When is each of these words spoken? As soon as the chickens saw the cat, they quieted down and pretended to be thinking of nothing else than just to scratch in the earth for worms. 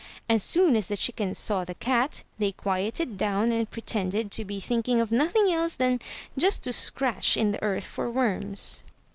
As 0.27 0.41
soon 0.41 0.75
as 0.75 0.87
the 0.87 0.97
chickens 0.97 1.37
saw 1.37 1.63
the 1.63 1.75
cat, 1.75 2.23
they 2.39 2.53
quieted 2.53 3.17
down 3.17 3.51
and 3.51 3.69
pretended 3.69 4.31
to 4.31 4.43
be 4.43 4.59
thinking 4.59 4.99
of 4.99 5.11
nothing 5.11 5.53
else 5.53 5.75
than 5.75 5.99
just 6.35 6.63
to 6.63 6.73
scratch 6.73 7.37
in 7.37 7.51
the 7.51 7.61
earth 7.61 7.83
for 7.85 8.09
worms. 8.09 8.83